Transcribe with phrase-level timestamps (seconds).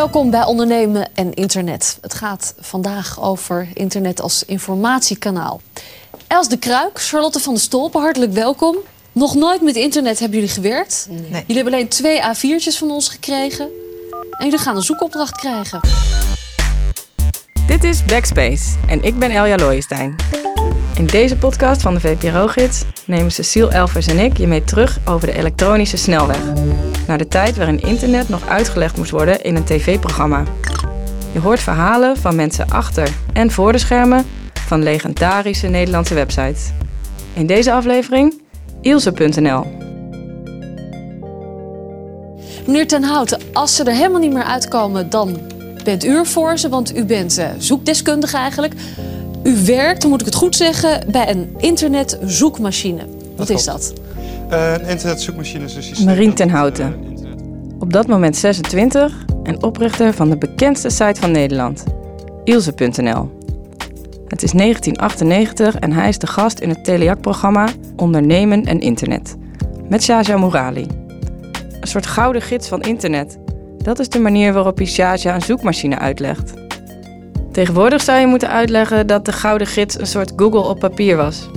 [0.00, 1.98] Welkom bij Ondernemen en Internet.
[2.00, 5.60] Het gaat vandaag over internet als informatiekanaal.
[6.26, 8.76] Els de Kruik, Charlotte van der Stolpen, hartelijk welkom.
[9.12, 11.06] Nog nooit met internet hebben jullie gewerkt.
[11.10, 11.20] Nee.
[11.30, 13.68] Jullie hebben alleen twee A4'tjes van ons gekregen.
[14.30, 15.80] En jullie gaan een zoekopdracht krijgen.
[17.66, 20.16] Dit is Backspace en ik ben Elja Looijenstein.
[20.94, 25.26] In deze podcast van de VPRO-gids nemen Cecile Elvers en ik je mee terug over
[25.26, 26.42] de elektronische snelweg.
[27.10, 30.44] Naar de tijd waarin internet nog uitgelegd moest worden in een tv-programma.
[31.32, 34.26] Je hoort verhalen van mensen achter en voor de schermen
[34.66, 36.70] van legendarische Nederlandse websites.
[37.32, 38.42] In deze aflevering
[38.80, 39.66] Ilse.nl.
[42.66, 45.38] Meneer Ten Houten, als ze er helemaal niet meer uitkomen, dan
[45.84, 48.74] bent u er voor ze, want u bent eh, zoekdeskundige eigenlijk.
[49.42, 53.02] U werkt, dan moet ik het goed zeggen, bij een internetzoekmachine.
[53.36, 53.92] Wat is dat?
[54.52, 56.04] Uh, een internetzoekmachine is.
[56.04, 56.94] Marien ten Houten.
[57.24, 57.30] eh,
[57.78, 61.84] Op dat moment 26 en oprichter van de bekendste site van Nederland,
[62.44, 63.38] Ilse.nl.
[64.28, 69.36] Het is 1998 en hij is de gast in het Telejac-programma Ondernemen en Internet.
[69.88, 70.86] Met Shaja Mourali.
[71.80, 73.38] Een soort gouden gids van internet.
[73.78, 76.52] Dat is de manier waarop hij Shaja een zoekmachine uitlegt.
[77.52, 81.48] Tegenwoordig zou je moeten uitleggen dat de gouden gids een soort Google op papier was.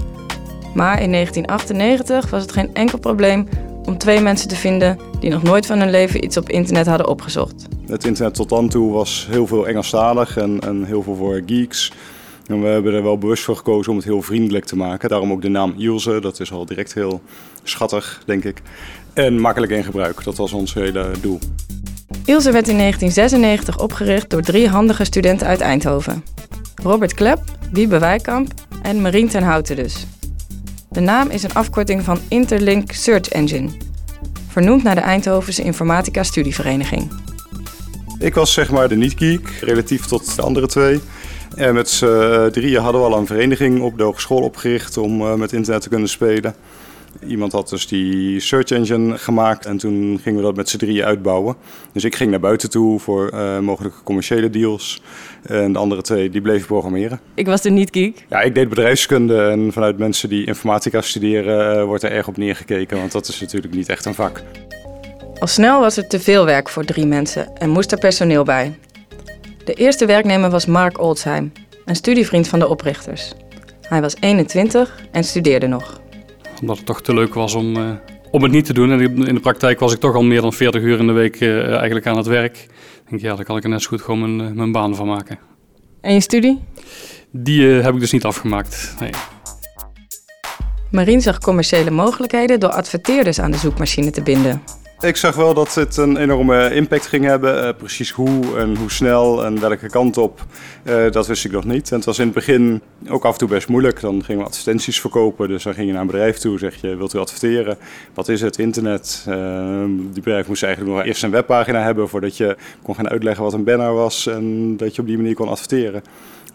[0.73, 3.47] Maar in 1998 was het geen enkel probleem
[3.85, 7.07] om twee mensen te vinden die nog nooit van hun leven iets op internet hadden
[7.07, 7.67] opgezocht.
[7.87, 11.91] Het internet tot dan toe was heel veel Engelstalig en, en heel veel voor geeks.
[12.47, 15.09] En we hebben er wel bewust voor gekozen om het heel vriendelijk te maken.
[15.09, 17.21] Daarom ook de naam Ilse, dat is al direct heel
[17.63, 18.61] schattig, denk ik.
[19.13, 21.39] En makkelijk in gebruik, dat was ons hele doel.
[22.25, 26.23] Ilse werd in 1996 opgericht door drie handige studenten uit Eindhoven.
[26.83, 27.39] Robert Klep,
[27.71, 30.05] Wiebe Wijkamp en Marien ten Houten dus.
[30.93, 33.69] De naam is een afkorting van Interlink Search Engine.
[34.47, 37.11] Vernoemd naar de Eindhovense Informatica Studievereniging.
[38.19, 40.99] Ik was zeg maar de niet-geek, relatief tot de andere twee.
[41.55, 45.33] En met z'n drieën hadden we al een vereniging op de hogeschool opgericht om eh,
[45.33, 46.55] met internet te kunnen spelen.
[47.27, 51.03] Iemand had dus die search engine gemaakt en toen gingen we dat met z'n drieën
[51.03, 51.55] uitbouwen.
[51.91, 55.01] Dus ik ging naar buiten toe voor eh, mogelijke commerciële deals.
[55.43, 57.19] En de andere twee die bleven programmeren.
[57.33, 58.25] Ik was de niet-geek.
[58.29, 62.37] Ja, ik deed bedrijfskunde en vanuit mensen die informatica studeren eh, wordt er erg op
[62.37, 62.97] neergekeken.
[62.97, 64.41] Want dat is natuurlijk niet echt een vak.
[65.39, 68.79] Al snel was er te veel werk voor drie mensen en moest er personeel bij.
[69.65, 71.51] De eerste werknemer was Mark Oldsheim,
[71.85, 73.33] een studievriend van de oprichters.
[73.81, 76.01] Hij was 21 en studeerde nog.
[76.63, 77.89] Omdat het toch te leuk was om, eh,
[78.31, 78.91] om het niet te doen.
[78.91, 81.35] En in de praktijk was ik toch al meer dan 40 uur in de week
[81.35, 82.57] eh, eigenlijk aan het werk.
[82.57, 84.95] Ik denk, ja, daar kan ik er net zo goed gewoon mijn, eh, mijn baan
[84.95, 85.39] van maken.
[86.01, 86.59] En je studie?
[87.31, 88.95] Die heb ik dus niet afgemaakt.
[88.99, 89.09] Nee.
[90.91, 94.61] Marien zag commerciële mogelijkheden door adverteerders aan de zoekmachine te binden.
[95.03, 97.63] Ik zag wel dat het een enorme impact ging hebben.
[97.63, 100.45] Eh, precies hoe en hoe snel en welke kant op,
[100.83, 101.89] eh, dat wist ik nog niet.
[101.89, 104.01] En het was in het begin ook af en toe best moeilijk.
[104.01, 105.47] Dan gingen we advertenties verkopen.
[105.47, 107.77] Dus dan ging je naar een bedrijf toe, zeg je, wilt u adverteren?
[108.13, 108.57] Wat is het?
[108.57, 109.25] Internet.
[109.27, 113.43] Eh, die bedrijf moest eigenlijk nog eerst een webpagina hebben voordat je kon gaan uitleggen
[113.43, 116.03] wat een banner was en dat je op die manier kon adverteren.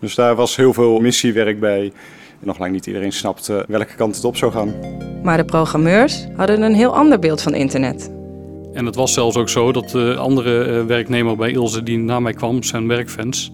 [0.00, 1.92] Dus daar was heel veel missiewerk bij.
[2.40, 4.74] En nog lang niet iedereen snapte welke kant het op zou gaan.
[5.22, 8.16] Maar de programmeurs hadden een heel ander beeld van internet.
[8.72, 12.20] En het was zelfs ook zo dat de andere eh, werknemer bij Ilse die na
[12.20, 13.52] mij kwam, zijn werkfans,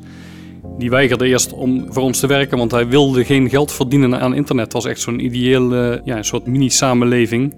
[0.79, 4.35] die weigerde eerst om voor ons te werken, want hij wilde geen geld verdienen aan
[4.35, 4.65] internet.
[4.65, 7.55] Het was echt zo'n ideeel, eh, ja, een soort mini-samenleving.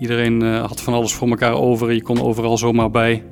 [0.00, 3.22] Iedereen eh, had van alles voor elkaar over, je kon overal zomaar bij.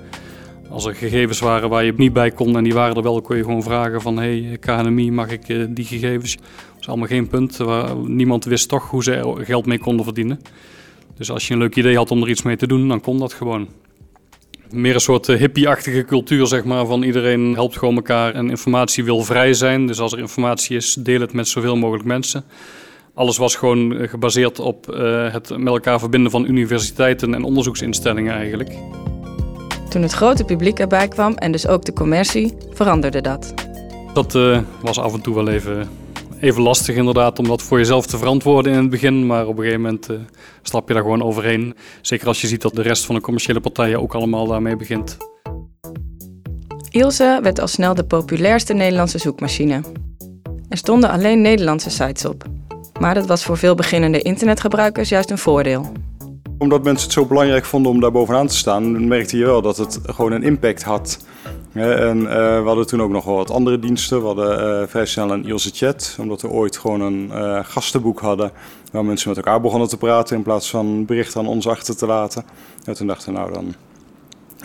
[0.70, 3.36] Als er gegevens waren waar je niet bij kon en die waren er wel, kon
[3.36, 6.36] je gewoon vragen van hey KNMI, mag ik die gegevens?
[6.36, 6.44] Dat
[6.76, 7.58] was allemaal geen punt.
[8.06, 10.40] Niemand wist toch hoe ze er geld mee konden verdienen.
[11.18, 13.18] Dus als je een leuk idee had om er iets mee te doen, dan kon
[13.18, 13.68] dat gewoon.
[14.70, 19.04] Meer een soort eh, hippie-achtige cultuur, zeg maar, van iedereen helpt gewoon elkaar en informatie
[19.04, 19.86] wil vrij zijn.
[19.86, 22.44] Dus als er informatie is, deel het met zoveel mogelijk mensen.
[23.14, 28.34] Alles was gewoon eh, gebaseerd op eh, het met elkaar verbinden van universiteiten en onderzoeksinstellingen
[28.34, 28.72] eigenlijk.
[29.88, 33.54] Toen het grote publiek erbij kwam en dus ook de commercie, veranderde dat.
[34.12, 34.32] Dat
[34.82, 35.88] was af en toe wel even,
[36.40, 39.26] even lastig inderdaad om dat voor jezelf te verantwoorden in het begin.
[39.26, 40.16] Maar op een gegeven moment eh,
[40.62, 41.74] stap je daar gewoon overheen.
[42.00, 45.16] Zeker als je ziet dat de rest van de commerciële partijen ook allemaal daarmee begint.
[46.90, 49.80] Ilse werd al snel de populairste Nederlandse zoekmachine.
[50.68, 52.44] Er stonden alleen Nederlandse sites op.
[53.00, 55.92] Maar dat was voor veel beginnende internetgebruikers juist een voordeel.
[56.58, 59.76] Omdat mensen het zo belangrijk vonden om daar bovenaan te staan, merkte je wel dat
[59.76, 61.18] het gewoon een impact had.
[61.78, 64.20] En eh, we hadden toen ook nog wel wat andere diensten.
[64.20, 68.20] We hadden eh, vrij snel een Ilse Chat, omdat we ooit gewoon een eh, gastenboek
[68.20, 68.52] hadden
[68.92, 72.06] waar mensen met elkaar begonnen te praten in plaats van berichten aan ons achter te
[72.06, 72.44] laten.
[72.84, 73.74] En toen dachten we, nou dan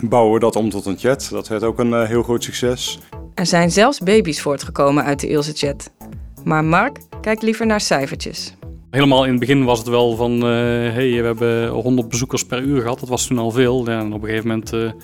[0.02, 1.28] bouwen we dat om tot een chat.
[1.30, 2.98] Dat werd ook een heel groot succes.
[3.34, 5.90] Er zijn zelfs baby's voortgekomen uit de Ilse-chat.
[6.44, 8.54] Maar Mark kijkt liever naar cijfertjes.
[8.90, 10.42] Helemaal in het begin was het wel van, uh,
[10.92, 13.00] hey, we hebben 100 bezoekers per uur gehad.
[13.00, 13.90] Dat was toen al veel.
[13.90, 14.94] Ja, en op een gegeven moment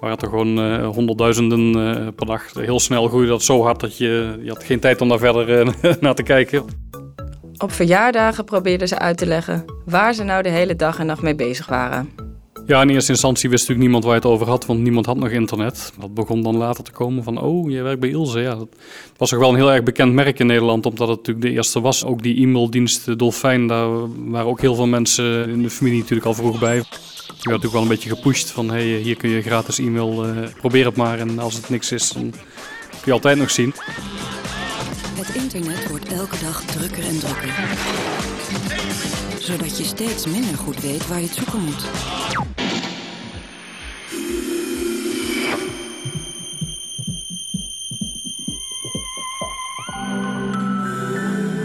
[0.00, 1.72] waren het er gewoon uh, honderdduizenden
[2.14, 2.54] per dag.
[2.54, 5.74] Heel snel groeide dat zo hard dat je, je had geen tijd om daar verder
[6.00, 6.64] naar te kijken.
[7.58, 11.22] Op verjaardagen probeerden ze uit te leggen waar ze nou de hele dag en nacht
[11.22, 12.08] mee bezig waren.
[12.66, 15.16] Ja, in eerste instantie wist natuurlijk niemand waar je het over had, want niemand had
[15.16, 15.92] nog internet.
[16.00, 18.40] Dat begon dan later te komen van, oh, je werkt bij Ilse.
[18.40, 18.68] Ja, dat
[19.16, 21.80] was toch wel een heel erg bekend merk in Nederland, omdat het natuurlijk de eerste
[21.80, 22.04] was.
[22.04, 23.88] Ook die e-maildienst Dolfijn, daar
[24.30, 26.82] waren ook heel veel mensen in de familie natuurlijk al vroeg bij.
[27.40, 30.48] Je werd natuurlijk wel een beetje gepusht van, hey, hier kun je gratis e-mail, uh,
[30.56, 31.18] probeer het maar.
[31.18, 32.30] En als het niks is, dan
[32.90, 33.74] kun je altijd nog zien.
[35.14, 37.54] Het internet wordt elke dag drukker en drukker.
[39.38, 41.84] Zodat je steeds minder goed weet waar je het zoeken moet.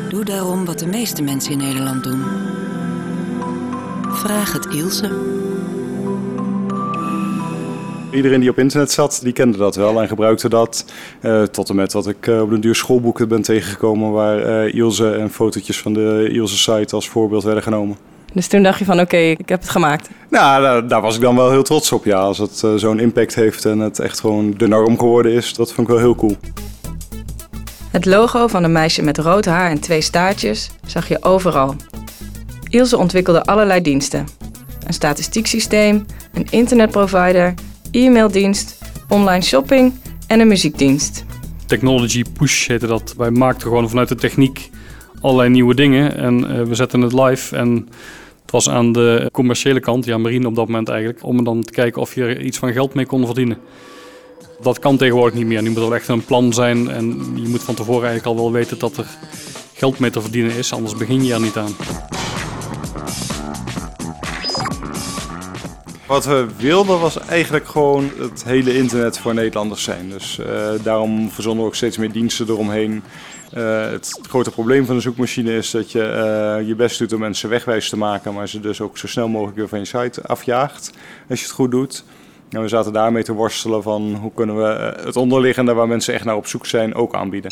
[0.09, 2.23] Doe daarom wat de meeste mensen in Nederland doen.
[4.11, 5.44] Vraag het Ilse.
[8.15, 10.85] Iedereen die op internet zat, die kende dat wel en gebruikte dat.
[11.21, 14.73] Uh, tot en met dat ik uh, op een duur schoolboeken ben tegengekomen waar uh,
[14.73, 17.97] Ilse en fotootjes van de Ilse site als voorbeeld werden genomen.
[18.33, 20.09] Dus toen dacht je van oké, ik heb het gemaakt.
[20.29, 22.05] Nou, daar, daar, was ik dan wel heel trots op.
[22.05, 25.73] Ja, als het zo'n impact heeft en het echt gewoon de norm geworden is, dat
[25.73, 26.35] vond ik wel heel cool.
[27.91, 31.75] Het logo van een meisje met rood haar en twee staartjes zag je overal.
[32.69, 34.27] Ilse ontwikkelde allerlei diensten.
[34.87, 37.53] Een statistieksysteem, een internetprovider,
[37.95, 38.77] e-maildienst,
[39.09, 39.93] online shopping
[40.27, 41.25] en een muziekdienst.
[41.65, 43.13] Technology Push heette dat.
[43.17, 44.69] Wij maakten gewoon vanuit de techniek
[45.21, 47.55] allerlei nieuwe dingen en uh, we zetten het live.
[47.55, 47.87] En
[48.41, 51.71] het was aan de commerciële kant, ja, Marine op dat moment eigenlijk, om dan te
[51.71, 53.57] kijken of je er iets van geld mee kon verdienen.
[54.61, 55.61] Dat kan tegenwoordig niet meer.
[55.61, 57.05] Nu moet er echt een plan zijn en
[57.35, 59.05] je moet van tevoren eigenlijk al wel weten dat er
[59.73, 61.75] geld mee te verdienen is, anders begin je er niet aan.
[66.07, 70.09] Wat we wilden was eigenlijk gewoon het hele internet voor Nederlanders zijn.
[70.09, 73.03] Dus uh, daarom verzonnen we ook steeds meer diensten eromheen.
[73.57, 75.99] Uh, het grote probleem van de zoekmachine is dat je
[76.59, 79.27] uh, je best doet om mensen wegwijs te maken, maar ze dus ook zo snel
[79.27, 80.91] mogelijk weer van je site afjaagt
[81.29, 82.03] als je het goed doet.
[82.49, 86.25] En we zaten daarmee te worstelen van hoe kunnen we het onderliggende waar mensen echt
[86.25, 87.51] naar op zoek zijn ook aanbieden.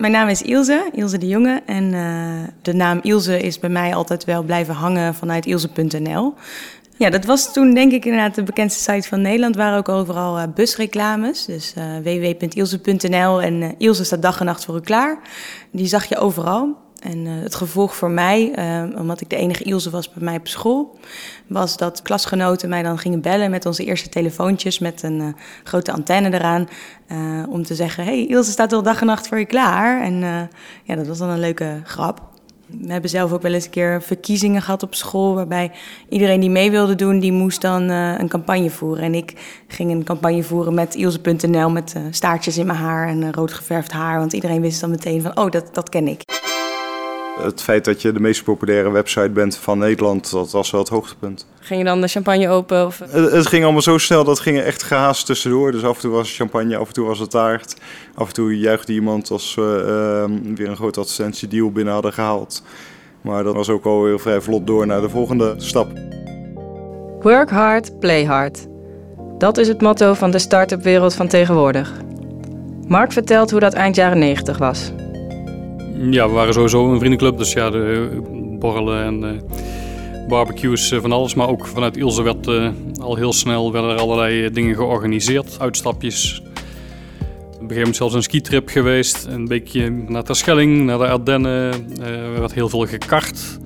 [0.00, 1.62] Mijn naam is Ilse, Ilse de Jonge.
[1.66, 6.34] En uh, de naam Ilse is bij mij altijd wel blijven hangen vanuit ilse.nl.
[6.96, 9.56] Ja, dat was toen denk ik inderdaad de bekendste site van Nederland.
[9.56, 11.44] waren ook overal uh, busreclames.
[11.44, 15.18] Dus uh, www.ilse.nl en Ilse staat dag en nacht voor u klaar.
[15.72, 16.76] Die zag je overal.
[17.00, 20.36] En uh, het gevolg voor mij, uh, omdat ik de enige Ilse was bij mij
[20.36, 20.98] op school,
[21.46, 25.26] was dat klasgenoten mij dan gingen bellen met onze eerste telefoontjes met een uh,
[25.64, 26.68] grote antenne eraan.
[27.48, 30.02] om te zeggen, hey, Ilse staat al dag en nacht voor je klaar.
[30.02, 30.20] En
[30.84, 32.28] ja, dat was dan een leuke grap.
[32.66, 35.70] We hebben zelf ook wel eens een keer verkiezingen gehad op school, waarbij
[36.08, 39.04] iedereen die mee wilde doen, die moest dan een campagne voeren.
[39.04, 43.52] En ik ging een campagne voeren met Ilse.nl met staartjes in mijn haar en rood
[43.52, 46.39] geverfd haar, want iedereen wist dan meteen van, oh, dat, dat ken ik
[47.42, 50.88] het feit dat je de meest populaire website bent van Nederland, dat was wel het
[50.88, 51.46] hoogtepunt.
[51.60, 52.86] Ging je dan de champagne open?
[52.86, 52.98] Of?
[52.98, 55.72] Het, het ging allemaal zo snel, dat ging echt gehaast tussendoor.
[55.72, 57.76] Dus af en toe was het champagne, af en toe was het taart.
[58.14, 59.82] Af en toe juichte iemand als we
[60.30, 62.62] uh, weer een grote advertentiedeal binnen hadden gehaald.
[63.20, 65.88] Maar dat was ook al heel vrij vlot door naar de volgende stap.
[67.20, 68.66] Work hard, play hard.
[69.38, 71.92] Dat is het motto van de start-up wereld van tegenwoordig.
[72.86, 74.92] Mark vertelt hoe dat eind jaren 90 was.
[76.08, 78.08] Ja, we waren sowieso een vriendenclub, dus ja, de
[78.58, 81.34] borrelen en uh, barbecues uh, van alles.
[81.34, 86.42] Maar ook vanuit Ilse werd uh, al heel snel werden er allerlei dingen georganiseerd, uitstapjes.
[86.42, 86.50] Op
[87.50, 91.72] een gegeven moment zelfs een skitrip geweest, een beetje naar Terschelling, naar de Ardennen.
[92.02, 93.58] er werd heel veel gekart.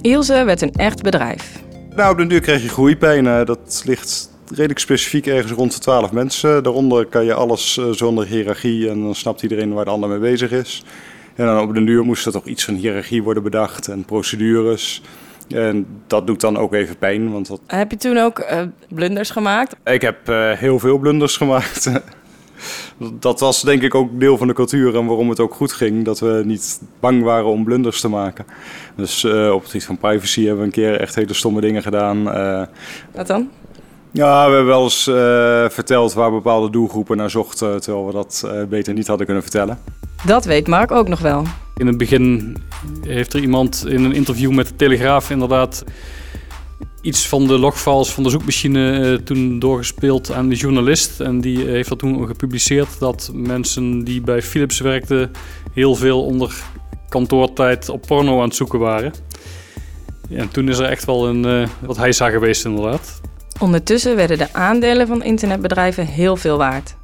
[0.00, 1.62] Ilse werd een echt bedrijf.
[1.96, 3.46] Nou, op den duur kreeg je groeipijn.
[3.46, 6.62] dat ligt redelijk specifiek ergens rond de 12 mensen.
[6.62, 10.50] Daaronder kan je alles zonder hiërarchie en dan snapt iedereen waar de ander mee bezig
[10.50, 10.84] is.
[11.36, 15.02] En dan op de duur moest er toch iets van hiërarchie worden bedacht en procedures.
[15.54, 17.32] En dat doet dan ook even pijn.
[17.32, 17.60] Want dat...
[17.66, 19.76] Heb je toen ook uh, blunders gemaakt?
[19.84, 21.90] Ik heb uh, heel veel blunders gemaakt.
[23.20, 26.04] dat was denk ik ook deel van de cultuur en waarom het ook goed ging.
[26.04, 28.44] Dat we niet bang waren om blunders te maken.
[28.96, 31.82] Dus uh, op het gebied van privacy hebben we een keer echt hele stomme dingen
[31.82, 32.24] gedaan.
[33.14, 33.50] Wat dan?
[34.12, 35.02] Ja, we hebben wel eens
[35.74, 39.78] verteld waar bepaalde doelgroepen naar zochten, terwijl we dat beter niet hadden kunnen vertellen.
[40.26, 41.44] Dat weet Mark ook nog wel.
[41.76, 42.56] In het begin
[43.00, 45.84] heeft er iemand in een interview met de Telegraaf inderdaad
[47.00, 51.20] iets van de logfiles van de zoekmachine uh, toen doorgespeeld aan de journalist.
[51.20, 55.30] En die heeft dat toen gepubliceerd dat mensen die bij Philips werkten
[55.72, 56.54] heel veel onder
[57.08, 59.12] kantoortijd op porno aan het zoeken waren.
[60.30, 63.20] en toen is er echt wel een uh, wat heisa geweest inderdaad.
[63.60, 66.96] Ondertussen werden de aandelen van internetbedrijven heel veel waard.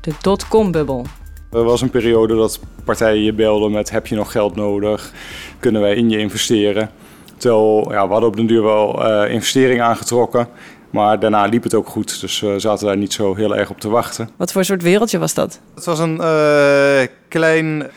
[0.00, 1.06] De dotcom-bubbel.
[1.54, 5.12] Er was een periode dat partijen je belden met heb je nog geld nodig?
[5.60, 6.90] Kunnen wij in je investeren?
[7.36, 10.48] Terwijl ja, we hadden op den duur wel uh, investeringen aangetrokken.
[10.90, 13.80] Maar daarna liep het ook goed, dus we zaten daar niet zo heel erg op
[13.80, 14.28] te wachten.
[14.36, 15.60] Wat voor soort wereldje was dat?
[15.74, 17.90] Het was een uh, klein,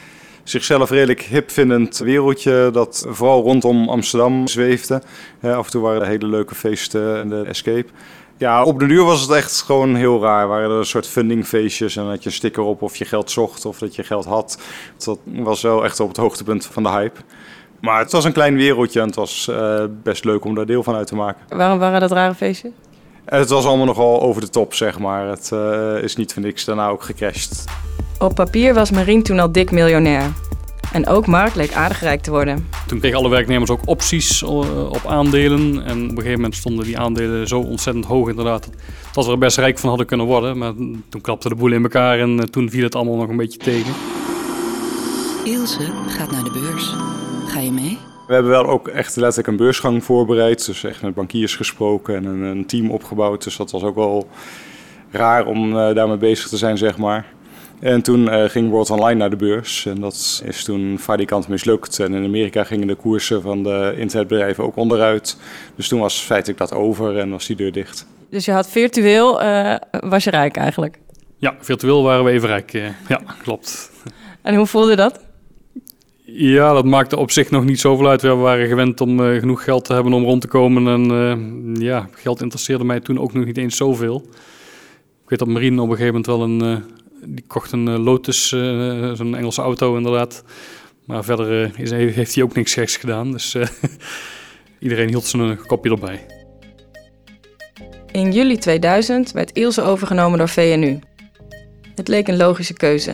[0.44, 5.02] zichzelf redelijk hip vindend wereldje dat vooral rondom Amsterdam zweefde.
[5.42, 7.88] af en toe waren er hele leuke feesten en de Escape.
[8.38, 10.48] Ja, op de duur was het echt gewoon heel raar.
[10.48, 13.66] Waren er een soort fundingfeestjes en dat je een sticker op of je geld zocht
[13.66, 14.60] of dat je geld had.
[14.98, 17.20] Dat was wel echt op het hoogtepunt van de hype.
[17.80, 20.84] Maar het was een klein wereldje en het was uh, best leuk om daar deel
[20.84, 21.58] van uit te maken.
[21.58, 22.72] Waarom waren dat rare feestjes?
[23.26, 25.28] Het was allemaal nogal over de top, zeg maar.
[25.28, 27.64] Het uh, is niet voor niks daarna ook gecrashed.
[28.20, 30.32] Op papier was Marien toen al dik miljonair.
[30.94, 32.68] En ook Mark leek aardig rijk te worden.
[32.88, 35.84] Toen kregen alle werknemers ook opties op aandelen.
[35.86, 38.70] En op een gegeven moment stonden die aandelen zo ontzettend hoog inderdaad...
[39.14, 40.58] dat we er best rijk van hadden kunnen worden.
[40.58, 40.74] Maar
[41.10, 43.94] toen klapte de boel in elkaar en toen viel het allemaal nog een beetje tegen.
[45.44, 46.96] Ilse gaat naar de beurs.
[47.48, 47.98] Ga je mee?
[48.28, 50.66] We hebben wel ook echt letterlijk een beursgang voorbereid.
[50.66, 53.44] Dus echt met bankiers gesproken en een, team opgebouwd.
[53.44, 54.28] Dus dat was ook wel
[55.12, 57.26] raar om uh, daarmee bezig te zijn, zeg maar.
[57.80, 59.86] En toen uh, ging World Online naar de beurs.
[59.86, 62.00] En dat is toen falikant mislukt.
[62.00, 65.38] En in Amerika gingen de koersen van de internetbedrijven ook onderuit.
[65.76, 68.08] Dus toen was feitelijk dat over en was die deur dicht.
[68.30, 71.00] Dus je had virtueel, uh, was je rijk eigenlijk?
[71.38, 72.72] Ja, virtueel waren we even rijk.
[73.08, 73.92] ja, klopt.
[74.42, 75.20] En hoe voelde dat?
[76.26, 78.22] Ja, dat maakte op zich nog niet zoveel uit.
[78.22, 80.88] We waren gewend om uh, genoeg geld te hebben om rond te komen.
[80.88, 84.26] En uh, ja, geld interesseerde mij toen ook nog niet eens zoveel.
[85.24, 86.64] Ik weet dat Marine op een gegeven moment wel een...
[86.64, 90.44] Uh, die kocht een Lotus, zo'n Engelse auto inderdaad.
[91.06, 93.32] Maar verder is, heeft hij ook niks geks gedaan.
[93.32, 93.56] Dus
[94.80, 96.26] iedereen hield zijn kopje erbij.
[98.12, 101.00] In juli 2000 werd Ilse overgenomen door VNU.
[101.96, 103.14] Het leek een logische keuze.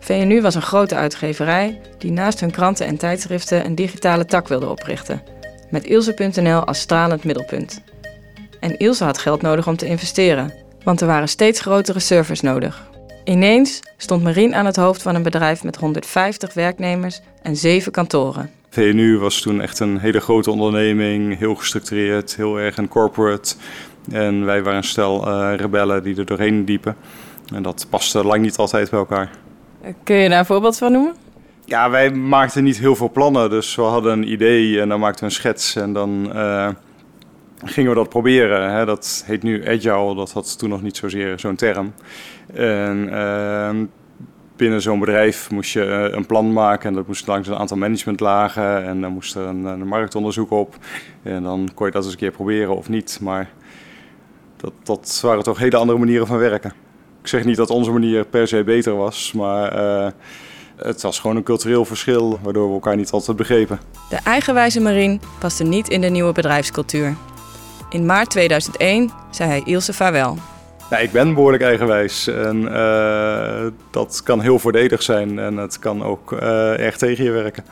[0.00, 4.68] VNU was een grote uitgeverij die naast hun kranten en tijdschriften een digitale tak wilde
[4.68, 5.22] oprichten,
[5.70, 7.82] met Ilse.nl als stralend middelpunt.
[8.60, 10.52] En Ilse had geld nodig om te investeren,
[10.84, 12.90] want er waren steeds grotere servers nodig.
[13.26, 18.50] Ineens stond Marien aan het hoofd van een bedrijf met 150 werknemers en 7 kantoren.
[18.70, 23.54] VNU was toen echt een hele grote onderneming, heel gestructureerd, heel erg een corporate.
[24.10, 26.96] En wij waren een stel uh, rebellen die er doorheen diepen.
[27.54, 29.30] En dat paste lang niet altijd bij elkaar.
[30.02, 31.14] Kun je daar een voorbeeld van noemen?
[31.64, 33.50] Ja, wij maakten niet heel veel plannen.
[33.50, 36.68] Dus we hadden een idee en dan maakten we een schets en dan uh,
[37.64, 38.72] gingen we dat proberen.
[38.72, 38.84] Hè.
[38.84, 41.94] Dat heet nu agile, dat had toen nog niet zozeer zo'n term.
[42.54, 43.70] En uh,
[44.56, 47.76] binnen zo'n bedrijf moest je uh, een plan maken en dat moest langs een aantal
[47.76, 50.76] managementlagen en dan moest er een, een marktonderzoek op.
[51.22, 53.18] En dan kon je dat eens een keer proberen of niet.
[53.22, 53.50] Maar
[54.56, 56.72] dat, dat waren toch hele andere manieren van werken.
[57.20, 60.08] Ik zeg niet dat onze manier per se beter was, maar uh,
[60.76, 63.80] het was gewoon een cultureel verschil waardoor we elkaar niet altijd begrepen.
[64.08, 67.16] De eigenwijze Marien paste niet in de nieuwe bedrijfscultuur.
[67.96, 70.36] In maart 2001 zei hij Ilse vaarwel.
[70.90, 76.02] Nou, ik ben behoorlijk eigenwijs en uh, dat kan heel voordelig zijn en het kan
[76.02, 77.64] ook uh, erg tegen je werken.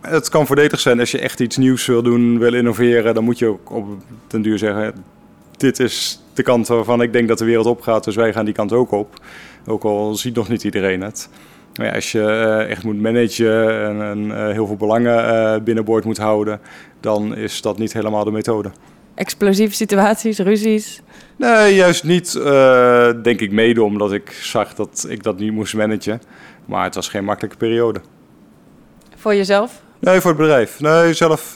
[0.00, 3.38] Het kan voordelig zijn als je echt iets nieuws wil doen, wil innoveren, dan moet
[3.38, 3.86] je ook op
[4.26, 5.04] den duur zeggen,
[5.56, 8.54] dit is de kant waarvan ik denk dat de wereld opgaat, dus wij gaan die
[8.54, 9.20] kant ook op.
[9.66, 11.28] Ook al ziet nog niet iedereen het.
[11.76, 16.60] Maar ja, als je uh, echt moet managen en, heel veel belangen binnenboord moet houden,
[17.00, 18.70] dan is dat niet helemaal de methode.
[19.14, 21.00] Explosieve situaties, ruzies?
[21.36, 22.32] Nee, juist niet.
[23.22, 26.22] denk ik mede omdat ik zag dat ik dat niet moest managen.
[26.66, 28.00] Maar het was geen makkelijke periode.
[29.16, 29.82] Voor jezelf?
[30.00, 30.80] Nee, voor het bedrijf.
[30.80, 31.52] Nee, zelf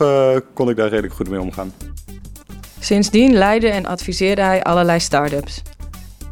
[0.55, 1.73] kon ik daar redelijk goed mee omgaan.
[2.81, 5.63] Sindsdien leidde en adviseerde hij allerlei start-ups.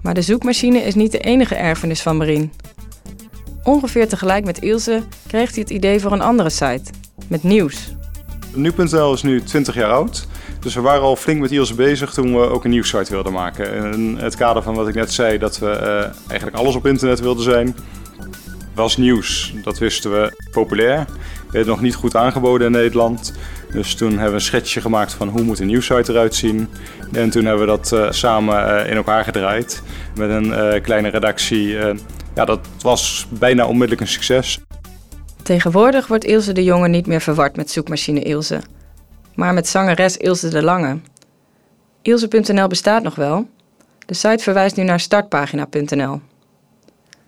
[0.02, 2.52] Maar de zoekmachine is niet de enige erfenis van Marien.
[3.62, 6.90] Ongeveer tegelijk met Ilse kreeg hij het idee voor een andere site,
[7.28, 7.94] met nieuws.
[8.54, 10.26] Nu.nl is nu 20 jaar oud.
[10.64, 13.92] Dus we waren al flink met Ilse bezig toen we ook een nieuwssite wilden maken.
[13.92, 17.20] In het kader van wat ik net zei, dat we uh, eigenlijk alles op internet
[17.20, 17.76] wilden zijn,
[18.74, 19.54] was nieuws.
[19.62, 21.06] Dat wisten we populair.
[21.50, 23.34] Werd nog niet goed aangeboden in Nederland.
[23.72, 26.68] Dus toen hebben we een schetsje gemaakt van hoe moet een nieuwsite eruit zien.
[27.12, 29.82] En toen hebben we dat uh, samen uh, in elkaar gedraaid
[30.14, 31.68] met een kleine redactie.
[32.34, 34.60] ja, dat was bijna onmiddellijk een succes.
[35.42, 38.60] Tegenwoordig wordt Ilse de Jonge niet meer verward met zoekmachine Ilse,
[39.34, 40.98] maar met zangeres Ilse de Lange.
[42.02, 43.48] Ilse.nl bestaat nog wel.
[44.06, 46.20] De site verwijst nu naar startpagina.nl.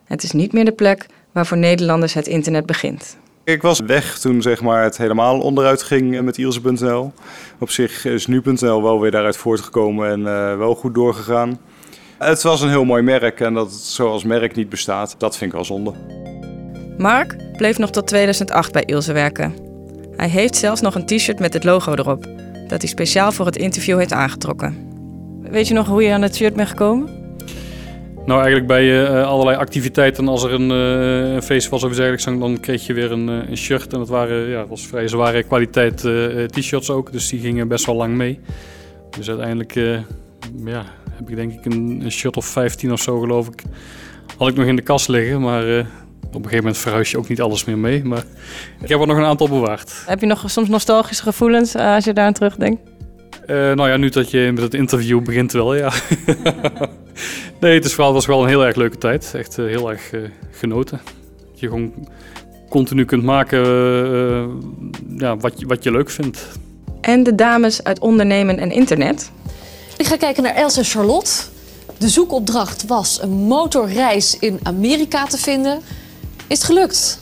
[0.04, 3.16] Het is niet meer de plek waar voor Nederlanders het internet begint.
[3.44, 7.12] Ik was weg toen zeg maar, het helemaal onderuit ging met Ilse.nl.
[7.58, 11.60] Op zich is nu.nl wel weer daaruit voortgekomen en uh, wel goed doorgegaan.
[12.18, 15.36] Het was een heel mooi merk en dat het zo als merk niet bestaat, dat
[15.36, 15.92] vind ik wel zonde.
[16.98, 19.65] Mark bleef nog tot 2008 bij Ilse werken.
[20.16, 22.26] Hij heeft zelfs nog een t-shirt met het logo erop,
[22.68, 24.76] dat hij speciaal voor het interview heeft aangetrokken.
[25.40, 27.25] Weet je nog hoe je aan het shirt bent gekomen?
[28.26, 31.99] Nou, eigenlijk bij uh, allerlei activiteiten, als er een, uh, een feest was of iets
[31.99, 33.92] dergelijks, dan kreeg je weer een, uh, een shirt.
[33.92, 35.96] En dat waren, ja, was vrij zware kwaliteit
[36.52, 38.40] t-shirts ook, dus die gingen best wel lang mee.
[39.18, 39.75] Dus uiteindelijk
[40.64, 43.62] ja, heb ik denk ik een, een, shirt of 15 of zo, geloof ik.
[44.37, 45.87] Had ik nog in de kast liggen, maar
[46.26, 48.04] op een gegeven moment verhuis je ook niet alles meer mee.
[48.04, 48.25] Maar
[48.80, 49.92] ik heb er nog een aantal bewaard.
[50.06, 52.80] Heb je nog soms nostalgische gevoelens als je daar aan terugdenkt?
[53.47, 55.92] nou ja, nu dat je met het interview begint wel, ja.
[57.61, 59.33] Nee, het is vooral, was wel een heel erg leuke tijd.
[59.35, 61.00] Echt uh, heel erg uh, genoten.
[61.50, 61.92] Dat je gewoon
[62.68, 64.45] continu kunt maken uh,
[65.18, 66.49] ja, wat, je, wat je leuk vindt.
[67.00, 69.30] En de dames uit ondernemen en internet?
[69.97, 71.30] Ik ga kijken naar Els en Charlotte.
[71.99, 75.80] De zoekopdracht was een motorreis in Amerika te vinden.
[76.46, 77.18] Is het gelukt?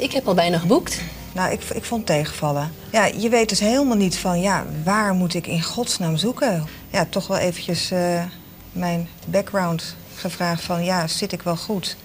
[0.00, 1.00] ik heb al bijna geboekt.
[1.32, 2.72] Nou, ik, ik vond tegenvallen.
[2.92, 6.66] Ja, je weet dus helemaal niet van, ja, waar moet ik in godsnaam zoeken?
[6.90, 7.90] Ja, toch wel eventjes
[8.72, 11.96] mijn background gevraagd van ja, zit ik wel goed?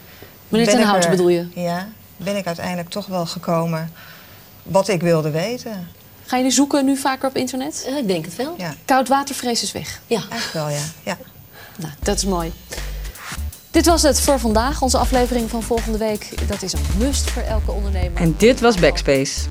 [0.49, 1.47] Meneer Ten Hout bedoel je?
[1.53, 1.87] Ja,
[2.17, 3.91] ben ik uiteindelijk toch wel gekomen
[4.63, 5.87] wat ik wilde weten.
[6.25, 7.85] Ga je nu zoeken nu vaker op internet?
[7.89, 8.55] Uh, ik denk het wel.
[8.57, 8.73] Ja.
[8.85, 10.01] Koudwatervrees is weg?
[10.07, 10.21] Ja.
[10.29, 10.83] Eigenlijk wel, ja.
[11.03, 11.17] ja.
[11.77, 12.51] Nou, dat is mooi.
[13.71, 14.81] Dit was het voor vandaag.
[14.81, 16.47] Onze aflevering van volgende week.
[16.47, 18.21] Dat is een must voor elke ondernemer.
[18.21, 19.49] En dit was Backspace.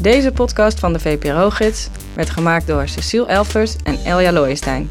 [0.00, 4.90] Deze podcast van de VPRO-gids werd gemaakt door Cecile Elfers en Elja Looijenstein.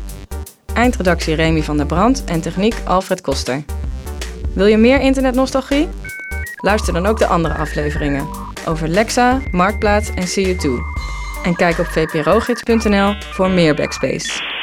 [0.73, 3.63] Eindredactie Remy van der Brand en techniek Alfred Koster.
[4.53, 5.87] Wil je meer internetnostalgie?
[6.55, 8.27] Luister dan ook de andere afleveringen
[8.67, 10.69] over Lexa, Marktplaats en CU2.
[11.43, 14.54] En kijk op vprogids.nl voor meer Backspace.